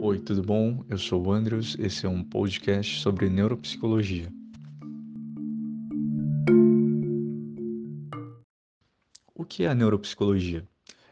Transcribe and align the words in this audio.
Oi, 0.00 0.18
tudo 0.20 0.42
bom? 0.42 0.84
Eu 0.88 0.96
sou 0.96 1.26
o 1.26 1.32
Andrews, 1.32 1.76
esse 1.78 2.06
é 2.06 2.08
um 2.08 2.24
podcast 2.24 3.00
sobre 3.00 3.28
neuropsicologia. 3.28 4.32
O 9.34 9.44
que 9.44 9.64
é 9.64 9.66
a 9.66 9.74
neuropsicologia? 9.74 10.66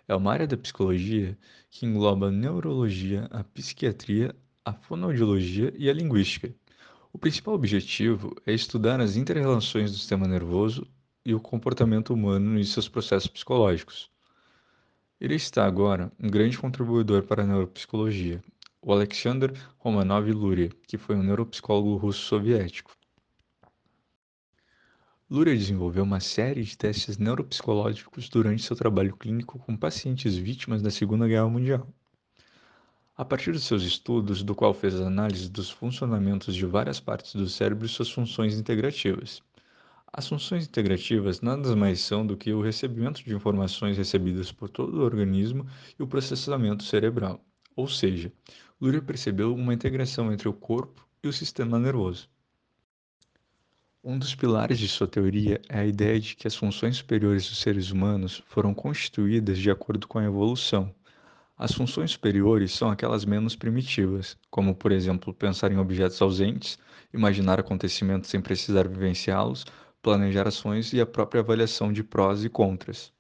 É 0.09 0.15
uma 0.15 0.33
área 0.33 0.47
da 0.47 0.57
psicologia 0.57 1.37
que 1.69 1.85
engloba 1.85 2.29
a 2.29 2.33
neurologia, 2.33 3.29
a 3.31 3.45
psiquiatria, 3.45 4.35
a 4.65 4.73
fonoaudiologia 4.73 5.75
e 5.77 5.91
a 5.91 5.93
linguística. 5.93 6.55
O 7.13 7.19
principal 7.19 7.53
objetivo 7.53 8.35
é 8.47 8.55
estudar 8.55 8.99
as 9.01 9.17
interrelações 9.17 9.91
do 9.91 9.99
sistema 9.99 10.27
nervoso 10.27 10.87
e 11.27 11.35
o 11.35 11.41
comportamento 11.41 12.15
humano 12.15 12.57
e 12.57 12.65
seus 12.65 12.89
processos 12.89 13.27
psicológicos. 13.27 14.09
Ele 15.21 15.35
está 15.35 15.67
agora 15.67 16.13
um 16.21 16.31
grande 16.31 16.57
contribuidor 16.57 17.25
para 17.25 17.43
a 17.43 17.47
neuropsicologia, 17.47 18.41
o 18.81 18.93
Alexander 18.93 19.53
Romanov 19.77 20.31
Luria, 20.31 20.71
que 20.87 20.97
foi 20.97 21.17
um 21.17 21.25
neuropsicólogo 21.25 21.97
russo-soviético. 21.97 22.97
Luria 25.29 25.57
desenvolveu 25.57 26.05
uma 26.05 26.21
série 26.21 26.63
de 26.63 26.79
testes 26.79 27.19
neuropsicológicos 27.19 28.29
durante 28.29 28.63
seu 28.63 28.77
trabalho 28.77 29.17
clínico 29.17 29.59
com 29.59 29.77
pacientes 29.77 30.37
vítimas 30.37 30.81
da 30.81 30.93
Segunda 30.93 31.27
Guerra 31.27 31.49
Mundial. 31.49 31.89
A 33.17 33.25
partir 33.25 33.51
de 33.51 33.59
seus 33.59 33.83
estudos, 33.83 34.45
do 34.45 34.55
qual 34.55 34.73
fez 34.73 34.95
análise 34.95 35.51
dos 35.51 35.71
funcionamentos 35.71 36.55
de 36.55 36.65
várias 36.65 37.01
partes 37.01 37.35
do 37.35 37.49
cérebro 37.49 37.85
e 37.85 37.89
suas 37.89 38.13
funções 38.13 38.55
integrativas. 38.55 39.43
As 40.17 40.27
funções 40.27 40.65
integrativas 40.65 41.43
nada 41.43 41.77
mais 41.77 42.01
são 42.01 42.27
do 42.27 42.39
que 42.39 42.51
o 42.51 42.63
recebimento 42.63 43.23
de 43.23 43.35
informações 43.35 43.99
recebidas 43.99 44.51
por 44.51 44.71
todo 44.71 44.97
o 44.97 45.05
organismo 45.05 45.67
e 45.99 46.03
o 46.03 46.07
processamento 46.07 46.85
cerebral. 46.85 47.45
Ou 47.77 47.87
seja, 47.87 48.33
Luria 48.81 49.03
percebeu 49.03 49.55
uma 49.55 49.75
integração 49.75 50.33
entre 50.33 50.49
o 50.49 50.55
corpo 50.55 51.07
e 51.23 51.29
o 51.29 51.33
sistema 51.35 51.79
nervoso. 51.79 52.31
Um 54.03 54.19
dos 54.19 54.35
pilares 54.35 54.79
de 54.79 54.89
sua 54.89 55.07
teoria 55.07 55.61
é 55.69 55.81
a 55.81 55.87
ideia 55.87 56.19
de 56.19 56.35
que 56.35 56.47
as 56.47 56.57
funções 56.57 56.97
superiores 56.97 57.47
dos 57.47 57.59
seres 57.59 57.91
humanos 57.91 58.43
foram 58.47 58.73
constituídas 58.73 59.59
de 59.59 59.71
acordo 59.71 60.09
com 60.09 60.19
a 60.19 60.25
evolução. 60.25 60.95
As 61.59 61.73
funções 61.73 62.13
superiores 62.13 62.73
são 62.73 62.89
aquelas 62.89 63.27
menos 63.27 63.55
primitivas, 63.55 64.35
como, 64.51 64.75
por 64.75 64.93
exemplo, 64.93 65.35
pensar 65.35 65.71
em 65.73 65.79
objetos 65.79 66.23
ausentes, 66.23 66.79
imaginar 67.13 67.61
acontecimentos 67.61 68.31
sem 68.31 68.41
precisar 68.41 68.89
vivenciá-los, 68.89 69.67
planejar 70.07 70.47
ações 70.47 70.93
e 70.93 71.01
a 71.01 71.05
própria 71.05 71.41
avaliação 71.41 71.93
de 71.93 72.05
prós 72.05 72.45
e 72.45 72.49
contras. 72.49 73.13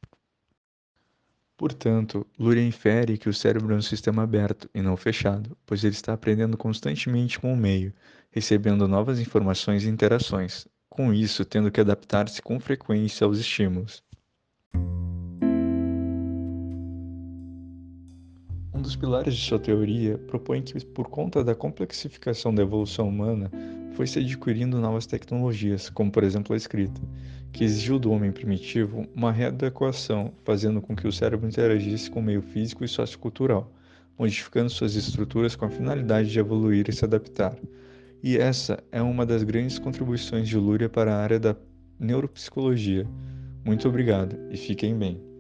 Portanto, 1.56 2.25
Luria 2.39 2.62
infere 2.62 3.19
que 3.19 3.28
o 3.28 3.34
cérebro 3.34 3.75
é 3.75 3.77
um 3.77 3.83
sistema 3.83 4.23
aberto 4.23 4.70
e 4.73 4.81
não 4.81 4.97
fechado, 4.97 5.59
pois 5.67 5.83
ele 5.83 5.95
está 5.95 6.12
aprendendo 6.12 6.56
constantemente 6.56 7.41
com 7.41 7.53
o 7.53 7.56
meio, 7.56 7.93
recebendo 8.31 8.87
novas 8.87 9.19
informações 9.19 9.83
e 9.83 9.89
interações, 9.89 10.69
com 10.89 11.12
isso 11.12 11.45
tendo 11.45 11.73
que 11.73 11.81
adaptar-se 11.81 12.41
com 12.41 12.61
frequência 12.61 13.25
aos 13.25 13.41
estímulos. 13.41 14.05
Um 18.73 18.81
dos 18.81 18.95
pilares 18.95 19.34
de 19.34 19.41
sua 19.41 19.59
teoria 19.59 20.19
propõe 20.19 20.62
que, 20.62 20.84
por 20.84 21.09
conta 21.09 21.43
da 21.43 21.56
complexificação 21.56 22.55
da 22.55 22.62
evolução 22.62 23.09
humana, 23.09 23.50
foi 23.97 24.07
se 24.07 24.19
adquirindo 24.19 24.79
novas 24.79 25.07
tecnologias, 25.07 25.89
como 25.89 26.13
por 26.13 26.23
exemplo 26.23 26.53
a 26.53 26.57
escrita, 26.57 27.01
que 27.51 27.65
exigiu 27.65 27.99
do 27.99 28.13
homem 28.13 28.31
primitivo 28.31 29.07
uma 29.15 29.33
readequação, 29.33 30.35
fazendo 30.45 30.83
com 30.83 30.95
que 30.95 31.09
o 31.09 31.13
cérebro 31.13 31.49
interagisse 31.49 32.11
com 32.11 32.21
o 32.21 32.23
meio 32.23 32.43
físico 32.43 32.85
e 32.85 32.89
sociocultural, 32.89 33.73
modificando 34.19 34.69
suas 34.69 34.95
estruturas 34.97 35.57
com 35.57 35.65
a 35.65 35.71
finalidade 35.71 36.31
de 36.31 36.39
evoluir 36.39 36.85
e 36.91 36.93
se 36.93 37.07
adaptar. 37.07 37.57
E 38.23 38.37
essa 38.37 38.85
é 38.93 39.01
uma 39.01 39.25
das 39.25 39.43
grandes 39.43 39.79
contribuições 39.79 40.47
de 40.47 40.59
Lúria 40.59 40.91
para 40.91 41.15
a 41.15 41.23
área 41.23 41.41
da 41.41 41.56
neuropsicologia. 41.99 43.06
Muito 43.65 43.89
obrigado 43.89 44.37
e 44.51 44.59
fiquem 44.59 44.95
bem. 44.95 45.36